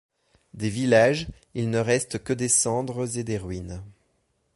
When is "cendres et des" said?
2.49-3.37